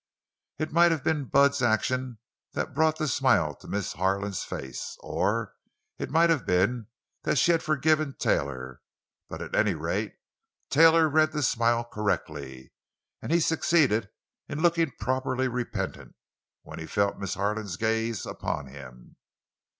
[0.57, 2.17] It might have been Bud's action
[2.53, 5.53] that brought the smile to Miss Harlan's face, or
[5.99, 6.87] it might have been
[7.21, 8.81] that she had forgiven Taylor.
[9.29, 10.15] But at any rate
[10.71, 12.73] Taylor read the smile correctly,
[13.21, 14.09] and he succeeded
[14.49, 16.15] in looking properly repentant
[16.63, 19.17] when he felt Miss Harlan's gaze upon him.